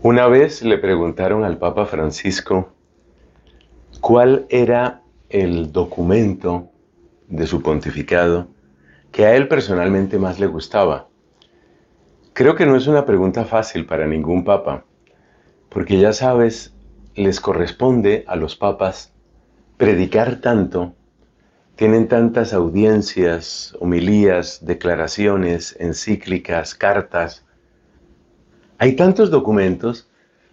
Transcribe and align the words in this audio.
Una 0.00 0.28
vez 0.28 0.62
le 0.62 0.78
preguntaron 0.78 1.42
al 1.42 1.58
Papa 1.58 1.84
Francisco 1.84 2.72
cuál 4.00 4.46
era 4.48 5.02
el 5.28 5.72
documento 5.72 6.70
de 7.26 7.48
su 7.48 7.62
pontificado 7.62 8.46
que 9.10 9.26
a 9.26 9.34
él 9.34 9.48
personalmente 9.48 10.20
más 10.20 10.38
le 10.38 10.46
gustaba. 10.46 11.08
Creo 12.32 12.54
que 12.54 12.64
no 12.64 12.76
es 12.76 12.86
una 12.86 13.06
pregunta 13.06 13.44
fácil 13.44 13.86
para 13.86 14.06
ningún 14.06 14.44
papa, 14.44 14.84
porque 15.68 15.98
ya 15.98 16.12
sabes, 16.12 16.76
les 17.16 17.40
corresponde 17.40 18.24
a 18.28 18.36
los 18.36 18.54
papas 18.54 19.12
predicar 19.78 20.40
tanto, 20.40 20.94
tienen 21.74 22.06
tantas 22.06 22.52
audiencias, 22.52 23.76
homilías, 23.80 24.64
declaraciones, 24.64 25.74
encíclicas, 25.80 26.76
cartas. 26.76 27.47
Hay 28.78 28.94
tantos 28.94 29.30
documentos 29.30 30.08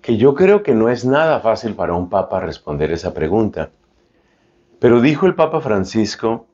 que 0.00 0.16
yo 0.16 0.34
creo 0.34 0.62
que 0.62 0.74
no 0.74 0.88
es 0.88 1.04
nada 1.04 1.40
fácil 1.40 1.74
para 1.74 1.94
un 1.94 2.08
papa 2.08 2.40
responder 2.40 2.90
esa 2.92 3.12
pregunta. 3.12 3.70
Pero 4.78 5.00
dijo 5.00 5.26
el 5.26 5.34
Papa 5.34 5.60
Francisco 5.60 6.46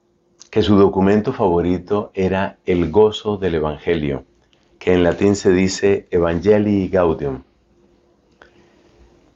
que 0.51 0.63
su 0.63 0.77
documento 0.77 1.33
favorito 1.33 2.11
era 2.15 2.59
el 2.67 2.91
gozo 2.91 3.37
del 3.37 3.57
Evangelio, 3.57 4.25
que 4.79 4.93
en 4.93 5.05
latín 5.05 5.37
se 5.37 5.53
dice 5.53 6.09
Evangelii 6.11 6.89
Gaudium. 6.89 7.43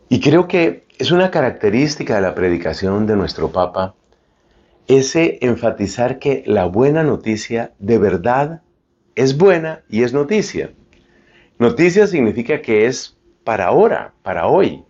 Y 0.09 0.21
creo 0.21 0.49
que 0.49 0.87
es 0.99 1.11
una 1.11 1.31
característica 1.31 2.17
de 2.17 2.23
la 2.23 2.35
predicación 2.35 3.07
de 3.07 3.17
nuestro 3.17 3.51
Papa 3.53 3.95
ese 4.89 5.39
enfatizar 5.43 6.19
que 6.19 6.45
la 6.47 6.67
buena 6.67 7.03
noticia 7.03 7.73
de 7.79 7.99
verdad 7.99 8.63
es 9.15 9.37
buena 9.37 9.83
y 9.89 10.05
es 10.05 10.13
noticia. 10.13 10.73
Noticia 11.59 12.07
significa 12.07 12.61
que 12.61 12.87
es 12.87 13.17
para 13.45 13.67
ahora, 13.67 14.13
para 14.23 14.47
hoy. 14.47 14.85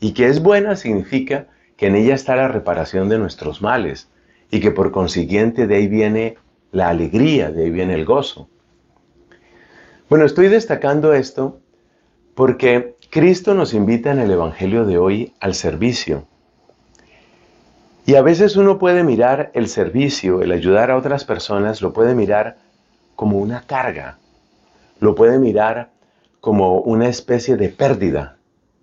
Y 0.00 0.12
que 0.12 0.26
es 0.26 0.42
buena 0.42 0.74
significa 0.74 1.46
que 1.76 1.86
en 1.86 1.94
ella 1.94 2.14
está 2.14 2.34
la 2.34 2.48
reparación 2.48 3.08
de 3.08 3.18
nuestros 3.18 3.62
males 3.62 4.08
y 4.50 4.60
que 4.60 4.70
por 4.70 4.90
consiguiente 4.90 5.66
de 5.66 5.76
ahí 5.76 5.86
viene 5.86 6.36
la 6.72 6.88
alegría, 6.88 7.50
de 7.50 7.64
ahí 7.64 7.70
viene 7.70 7.94
el 7.94 8.04
gozo. 8.04 8.48
Bueno, 10.08 10.24
estoy 10.24 10.48
destacando 10.48 11.12
esto 11.12 11.60
porque 12.34 12.96
Cristo 13.10 13.54
nos 13.54 13.74
invita 13.74 14.10
en 14.10 14.18
el 14.18 14.30
Evangelio 14.30 14.84
de 14.84 14.98
hoy 14.98 15.34
al 15.38 15.54
servicio. 15.54 16.26
Y 18.06 18.16
a 18.16 18.22
veces 18.22 18.56
uno 18.56 18.78
puede 18.78 19.04
mirar 19.04 19.52
el 19.54 19.68
servicio, 19.68 20.42
el 20.42 20.50
ayudar 20.50 20.90
a 20.90 20.96
otras 20.96 21.24
personas, 21.24 21.80
lo 21.80 21.92
puede 21.92 22.14
mirar 22.14 22.56
como 23.14 23.38
una 23.38 23.62
carga, 23.62 24.18
lo 24.98 25.14
puede 25.14 25.38
mirar 25.38 25.90
como 26.40 26.80
una 26.80 27.08
especie 27.08 27.56
de 27.56 27.68
pérdida. 27.68 28.36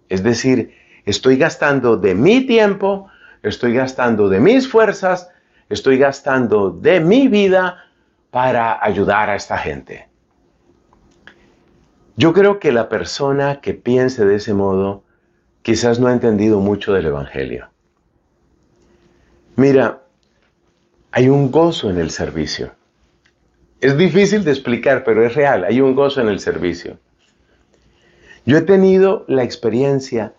Es 0.09 0.23
decir, 0.23 0.73
estoy 1.05 1.38
gastando 1.38 1.97
de 1.97 2.16
mi 2.16 2.45
tiempo, 2.45 3.08
estoy 3.44 3.73
gastando 3.73 4.30
de 4.30 4.39
mis 4.39 4.67
fuerzas, 4.67 5.30
estoy 5.69 5.97
gastando 5.97 6.69
de 6.72 7.00
mi 7.00 7.28
vida 7.28 7.83
para 8.31 8.83
ayudar 8.83 9.30
a 9.30 9.35
esta 9.35 9.58
gente. 9.58 10.08
Yo 12.16 12.33
creo 12.33 12.59
que 12.59 12.72
la 12.72 12.89
persona 12.89 13.61
que 13.61 13.73
piense 13.73 14.25
de 14.25 14.35
ese 14.35 14.53
modo 14.53 15.03
quizás 15.61 16.00
no 16.00 16.08
ha 16.08 16.13
entendido 16.13 16.59
mucho 16.59 16.94
del 16.94 17.08
Evangelio. 17.08 17.69
Mira, 19.55 20.02
hay 21.11 21.30
un 21.30 21.52
gozo 21.52 21.89
en 21.89 21.97
el 21.97 22.09
servicio. 22.11 22.72
Es 23.81 23.97
difícil 23.97 24.44
de 24.44 24.52
explicar, 24.52 25.03
pero 25.03 25.25
es 25.25 25.35
real, 25.35 25.63
hay 25.63 25.81
un 25.81 25.94
gozo 25.94 26.22
en 26.22 26.30
el 26.30 26.39
servicio. 26.39 26.97
Yo 28.48 28.58
he 28.58 28.62
tenido 28.62 29.26
la 29.28 29.44
experiencia 29.44 30.31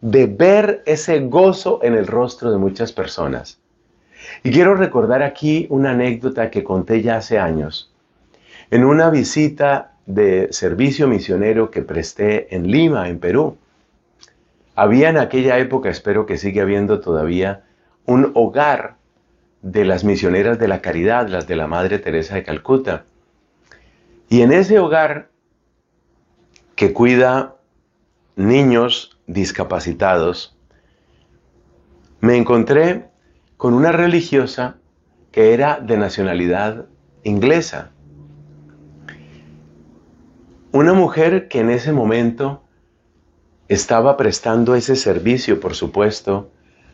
de 0.00 0.26
ver 0.26 0.80
ese 0.86 1.18
gozo 1.18 1.80
en 1.82 1.94
el 1.94 2.06
rostro 2.06 2.52
de 2.52 2.56
muchas 2.56 2.92
personas. 2.92 3.58
Y 4.44 4.52
quiero 4.52 4.76
recordar 4.76 5.24
aquí 5.24 5.66
una 5.68 5.90
anécdota 5.90 6.52
que 6.52 6.62
conté 6.62 7.02
ya 7.02 7.16
hace 7.16 7.36
años. 7.40 7.92
En 8.70 8.84
una 8.84 9.10
visita 9.10 9.94
de 10.06 10.46
servicio 10.52 11.08
misionero 11.08 11.72
que 11.72 11.82
presté 11.82 12.54
en 12.54 12.70
Lima, 12.70 13.08
en 13.08 13.18
Perú. 13.18 13.56
Había 14.76 15.08
en 15.08 15.18
aquella 15.18 15.58
época, 15.58 15.90
espero 15.90 16.26
que 16.26 16.38
siga 16.38 16.62
habiendo 16.62 17.00
todavía, 17.00 17.64
un 18.06 18.30
hogar 18.34 18.94
de 19.62 19.84
las 19.84 20.04
misioneras 20.04 20.60
de 20.60 20.68
la 20.68 20.80
caridad, 20.80 21.26
las 21.26 21.48
de 21.48 21.56
la 21.56 21.66
Madre 21.66 21.98
Teresa 21.98 22.36
de 22.36 22.44
Calcuta. 22.44 23.04
Y 24.28 24.42
en 24.42 24.52
ese 24.52 24.78
hogar 24.78 25.28
que 26.78 26.92
cuida 26.92 27.56
niños 28.36 29.18
discapacitados, 29.26 30.56
me 32.20 32.36
encontré 32.36 33.08
con 33.56 33.74
una 33.74 33.90
religiosa 33.90 34.76
que 35.32 35.54
era 35.54 35.80
de 35.80 35.96
nacionalidad 35.96 36.86
inglesa. 37.24 37.90
Una 40.70 40.92
mujer 40.92 41.48
que 41.48 41.58
en 41.58 41.70
ese 41.70 41.90
momento 41.90 42.62
estaba 43.66 44.16
prestando 44.16 44.76
ese 44.76 44.94
servicio, 44.94 45.58
por 45.58 45.74
supuesto, 45.74 46.52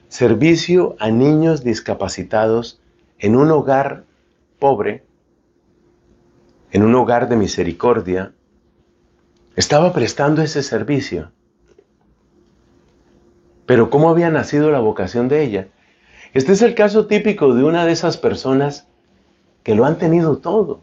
servicio 0.08 0.96
a 0.98 1.10
niños 1.10 1.62
discapacitados 1.62 2.80
en 3.18 3.36
un 3.36 3.50
hogar 3.50 4.04
pobre, 4.58 5.04
en 6.72 6.84
un 6.84 6.94
hogar 6.94 7.28
de 7.28 7.36
misericordia, 7.36 8.32
estaba 9.56 9.92
prestando 9.92 10.42
ese 10.42 10.62
servicio. 10.62 11.30
Pero 13.66 13.90
¿cómo 13.90 14.10
había 14.10 14.30
nacido 14.30 14.70
la 14.70 14.80
vocación 14.80 15.28
de 15.28 15.42
ella? 15.42 15.68
Este 16.32 16.52
es 16.52 16.62
el 16.62 16.74
caso 16.74 17.06
típico 17.06 17.54
de 17.54 17.64
una 17.64 17.86
de 17.86 17.92
esas 17.92 18.16
personas 18.16 18.88
que 19.62 19.74
lo 19.74 19.84
han 19.84 19.96
tenido 19.98 20.38
todo. 20.38 20.82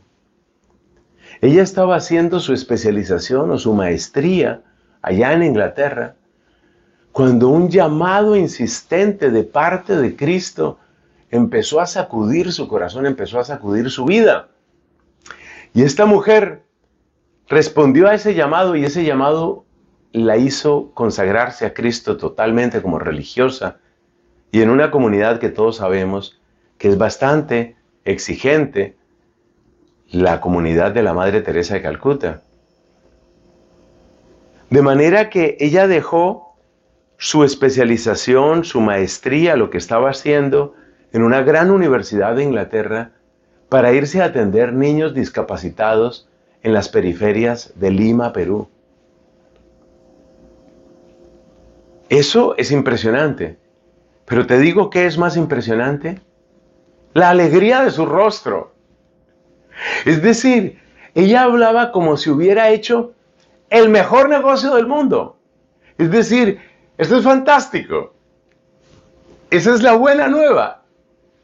Ella 1.41 1.63
estaba 1.63 1.95
haciendo 1.95 2.39
su 2.39 2.53
especialización 2.53 3.51
o 3.51 3.57
su 3.57 3.73
maestría 3.73 4.61
allá 5.01 5.33
en 5.33 5.43
Inglaterra 5.43 6.15
cuando 7.11 7.49
un 7.49 7.69
llamado 7.69 8.35
insistente 8.35 9.31
de 9.31 9.43
parte 9.43 9.97
de 9.97 10.15
Cristo 10.15 10.79
empezó 11.29 11.81
a 11.81 11.85
sacudir 11.85 12.51
su 12.51 12.67
corazón, 12.67 13.05
empezó 13.05 13.39
a 13.39 13.43
sacudir 13.43 13.89
su 13.89 14.05
vida. 14.05 14.49
Y 15.73 15.83
esta 15.83 16.05
mujer 16.05 16.63
respondió 17.51 18.07
a 18.07 18.13
ese 18.13 18.33
llamado 18.33 18.77
y 18.77 18.85
ese 18.85 19.03
llamado 19.03 19.65
la 20.13 20.37
hizo 20.37 20.91
consagrarse 20.93 21.65
a 21.65 21.73
Cristo 21.73 22.15
totalmente 22.15 22.81
como 22.81 22.97
religiosa 22.97 23.77
y 24.53 24.61
en 24.61 24.69
una 24.69 24.89
comunidad 24.89 25.37
que 25.39 25.49
todos 25.49 25.75
sabemos 25.75 26.39
que 26.77 26.87
es 26.87 26.97
bastante 26.97 27.75
exigente, 28.05 28.95
la 30.09 30.39
comunidad 30.39 30.93
de 30.93 31.03
la 31.03 31.13
Madre 31.13 31.41
Teresa 31.41 31.73
de 31.73 31.81
Calcuta. 31.81 32.41
De 34.69 34.81
manera 34.81 35.29
que 35.29 35.57
ella 35.59 35.87
dejó 35.87 36.55
su 37.17 37.43
especialización, 37.43 38.63
su 38.63 38.79
maestría, 38.79 39.57
lo 39.57 39.69
que 39.69 39.77
estaba 39.77 40.09
haciendo 40.09 40.73
en 41.11 41.21
una 41.21 41.41
gran 41.41 41.69
universidad 41.69 42.33
de 42.33 42.43
Inglaterra 42.43 43.11
para 43.67 43.91
irse 43.91 44.21
a 44.21 44.25
atender 44.25 44.71
niños 44.71 45.13
discapacitados 45.13 46.29
en 46.63 46.73
las 46.73 46.89
periferias 46.89 47.73
de 47.75 47.91
Lima, 47.91 48.33
Perú. 48.33 48.69
Eso 52.09 52.55
es 52.57 52.71
impresionante. 52.71 53.57
Pero 54.25 54.45
te 54.45 54.59
digo 54.59 54.89
que 54.89 55.05
es 55.05 55.17
más 55.17 55.37
impresionante. 55.37 56.19
La 57.13 57.29
alegría 57.29 57.81
de 57.83 57.91
su 57.91 58.05
rostro. 58.05 58.73
Es 60.05 60.21
decir, 60.21 60.79
ella 61.15 61.43
hablaba 61.43 61.91
como 61.91 62.17
si 62.17 62.29
hubiera 62.29 62.69
hecho 62.69 63.13
el 63.69 63.89
mejor 63.89 64.29
negocio 64.29 64.75
del 64.75 64.87
mundo. 64.87 65.37
Es 65.97 66.11
decir, 66.11 66.59
esto 66.97 67.17
es 67.17 67.23
fantástico. 67.23 68.13
Esa 69.49 69.73
es 69.73 69.81
la 69.81 69.93
buena 69.93 70.27
nueva. 70.27 70.83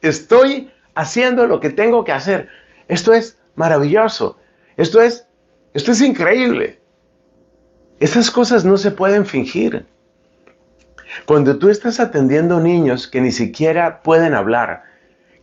Estoy 0.02 0.72
haciendo 0.96 1.48
lo 1.48 1.60
que 1.60 1.70
tengo 1.70 2.04
que 2.04 2.12
hacer. 2.12 2.50
Esto 2.88 3.14
es 3.14 3.38
maravilloso. 3.56 4.38
Esto 4.78 5.02
es, 5.02 5.28
esto 5.74 5.92
es 5.92 6.02
increíble. 6.02 6.80
Esas 8.00 8.30
cosas 8.30 8.64
no 8.64 8.78
se 8.78 8.92
pueden 8.92 9.26
fingir. 9.26 9.86
Cuando 11.26 11.58
tú 11.58 11.70
estás 11.70 12.00
atendiendo 12.00 12.60
niños 12.60 13.08
que 13.08 13.20
ni 13.20 13.32
siquiera 13.32 14.02
pueden 14.04 14.36
hablar, 14.36 14.84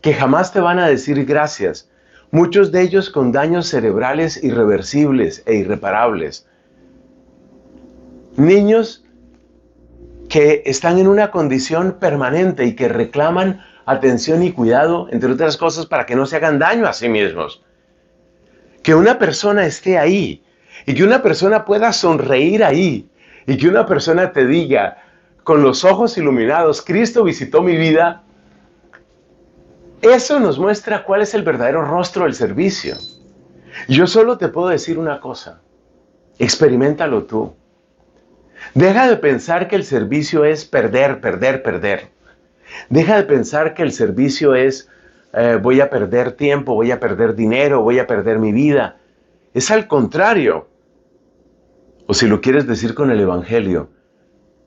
que 0.01 0.15
jamás 0.15 0.53
te 0.53 0.61
van 0.61 0.79
a 0.79 0.87
decir 0.87 1.25
gracias, 1.25 1.91
muchos 2.31 2.71
de 2.71 2.83
ellos 2.83 3.11
con 3.11 3.33
daños 3.33 3.69
cerebrales 3.69 4.43
irreversibles 4.43 5.43
e 5.47 5.55
irreparables. 5.57 6.47
Niños 8.37 9.05
que 10.29 10.63
están 10.65 10.99
en 10.99 11.09
una 11.09 11.31
condición 11.31 11.99
permanente 11.99 12.65
y 12.67 12.75
que 12.77 12.89
reclaman 12.89 13.63
atención 13.85 14.43
y 14.43 14.53
cuidado, 14.53 15.09
entre 15.11 15.33
otras 15.33 15.57
cosas, 15.57 15.87
para 15.87 16.07
que 16.07 16.15
no 16.17 16.27
se 16.27 16.37
hagan 16.37 16.59
daño 16.59 16.87
a 16.87 16.93
sí 16.93 17.09
mismos. 17.09 17.65
Que 18.85 18.95
una 18.95 19.19
persona 19.19 19.67
esté 19.67 19.99
ahí 19.99 20.45
y 20.87 20.95
que 20.95 21.03
una 21.03 21.23
persona 21.23 21.65
pueda 21.65 21.93
sonreír 21.93 22.63
ahí 22.63 23.11
y 23.47 23.57
que 23.57 23.67
una 23.67 23.87
persona 23.87 24.33
te 24.33 24.47
diga 24.47 24.99
con 25.43 25.63
los 25.63 25.85
ojos 25.85 26.17
iluminados, 26.17 26.83
Cristo 26.83 27.25
visitó 27.25 27.63
mi 27.63 27.77
vida, 27.77 28.23
eso 30.01 30.39
nos 30.39 30.59
muestra 30.59 31.05
cuál 31.05 31.23
es 31.23 31.35
el 31.35 31.43
verdadero 31.43 31.83
rostro 31.85 32.25
del 32.25 32.35
servicio. 32.35 32.97
Yo 33.89 34.07
solo 34.07 34.39
te 34.39 34.49
puedo 34.49 34.69
decir 34.69 34.99
una 34.99 35.21
cosa, 35.21 35.61
experimentalo 36.39 37.25
tú. 37.25 37.55
Deja 38.75 39.09
de 39.09 39.17
pensar 39.17 39.69
que 39.69 39.77
el 39.77 39.85
servicio 39.85 40.45
es 40.45 40.65
perder, 40.65 41.21
perder, 41.21 41.63
perder. 41.63 42.11
Deja 42.89 43.17
de 43.17 43.25
pensar 43.25 43.75
que 43.75 43.83
el 43.83 43.93
servicio 43.93 44.55
es 44.55 44.89
eh, 45.37 45.59
voy 45.61 45.81
a 45.81 45.91
perder 45.91 46.33
tiempo, 46.33 46.75
voy 46.75 46.91
a 46.91 47.01
perder 47.01 47.35
dinero, 47.35 47.83
voy 47.83 47.99
a 47.99 48.07
perder 48.07 48.39
mi 48.39 48.53
vida. 48.53 48.99
Es 49.53 49.71
al 49.71 49.89
contrario. 49.89 50.69
O 52.07 52.15
si 52.15 52.27
lo 52.27 52.41
quieres 52.41 52.67
decir 52.67 52.95
con 52.95 53.11
el 53.11 53.21
Evangelio, 53.21 53.91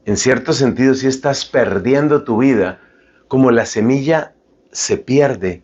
en 0.06 0.18
cierto 0.18 0.54
sentido 0.54 0.94
si 0.94 1.08
estás 1.08 1.46
perdiendo 1.46 2.24
tu 2.24 2.38
vida, 2.38 2.80
como 3.28 3.52
la 3.52 3.66
semilla 3.66 4.34
se 4.72 4.98
pierde 4.98 5.64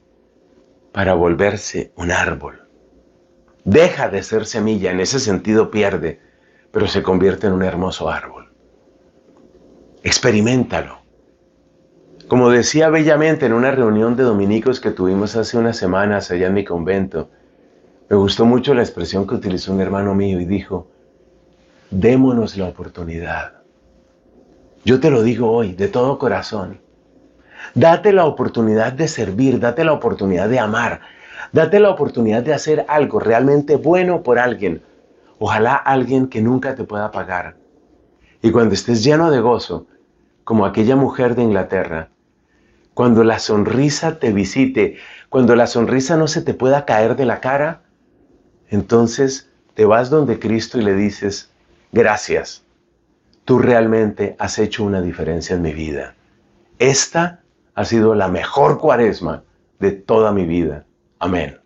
para 0.92 1.14
volverse 1.14 1.92
un 1.96 2.12
árbol. 2.12 2.62
Deja 3.66 4.10
de 4.10 4.24
ser 4.24 4.46
semilla, 4.46 4.92
en 4.92 5.00
ese 5.00 5.20
sentido 5.20 5.72
pierde, 5.72 6.20
pero 6.72 6.88
se 6.88 7.02
convierte 7.02 7.48
en 7.48 7.54
un 7.54 7.64
hermoso 7.64 8.10
árbol. 8.10 8.52
Experimentalo. 10.04 11.03
Como 12.28 12.50
decía 12.50 12.90
bellamente 12.90 13.46
en 13.46 13.54
una 13.54 13.72
reunión 13.72 14.16
de 14.16 14.24
dominicos 14.24 14.80
que 14.80 14.92
tuvimos 14.92 15.36
hace 15.36 15.58
unas 15.58 15.78
semanas 15.78 16.32
allá 16.32 16.48
en 16.48 16.54
mi 16.54 16.64
convento, 16.64 17.30
me 18.10 18.16
gustó 18.16 18.46
mucho 18.46 18.74
la 18.74 18.82
expresión 18.82 19.28
que 19.28 19.36
utilizó 19.36 19.74
un 19.74 19.82
hermano 19.82 20.16
mío 20.16 20.40
y 20.40 20.46
dijo, 20.46 20.88
démonos 21.90 22.58
la 22.58 22.66
oportunidad. 22.66 23.54
Yo 24.86 25.00
te 25.00 25.12
lo 25.12 25.22
digo 25.22 25.52
hoy 25.52 25.74
de 25.74 25.90
todo 25.90 26.18
corazón. 26.18 26.80
Date 27.76 28.14
la 28.14 28.26
oportunidad 28.26 28.94
de 28.94 29.08
servir, 29.08 29.60
date 29.60 29.84
la 29.84 29.94
oportunidad 29.94 30.48
de 30.48 30.60
amar, 30.60 31.02
date 31.52 31.80
la 31.80 31.90
oportunidad 31.90 32.42
de 32.42 32.54
hacer 32.54 32.86
algo 32.88 33.20
realmente 33.20 33.76
bueno 33.76 34.24
por 34.24 34.40
alguien. 34.40 34.82
Ojalá 35.40 35.76
alguien 35.76 36.28
que 36.28 36.42
nunca 36.42 36.76
te 36.76 36.84
pueda 36.84 37.12
pagar. 37.12 37.58
Y 38.42 38.52
cuando 38.52 38.76
estés 38.76 39.04
lleno 39.04 39.30
de 39.30 39.40
gozo, 39.42 39.88
como 40.44 40.66
aquella 40.66 40.96
mujer 40.96 41.36
de 41.36 41.44
Inglaterra, 41.44 42.10
cuando 42.94 43.24
la 43.24 43.40
sonrisa 43.40 44.20
te 44.20 44.32
visite, 44.32 44.98
cuando 45.30 45.56
la 45.56 45.68
sonrisa 45.68 46.18
no 46.18 46.28
se 46.28 46.42
te 46.42 46.54
pueda 46.54 46.86
caer 46.86 47.16
de 47.16 47.26
la 47.26 47.40
cara, 47.40 47.82
entonces 48.70 49.50
te 49.74 49.86
vas 49.86 50.10
donde 50.10 50.40
Cristo 50.40 50.80
y 50.80 50.84
le 50.84 50.94
dices, 50.94 51.50
gracias, 51.92 52.64
tú 53.46 53.60
realmente 53.60 54.36
has 54.40 54.60
hecho 54.60 54.84
una 54.84 55.02
diferencia 55.02 55.56
en 55.56 55.62
mi 55.62 55.74
vida. 55.74 56.16
Esta 56.80 57.42
ha 57.76 57.86
sido 57.86 58.14
la 58.16 58.28
mejor 58.28 58.80
cuaresma 58.80 59.44
de 59.80 59.92
toda 59.92 60.32
mi 60.32 60.46
vida. 60.46 60.86
Amén. 61.20 61.63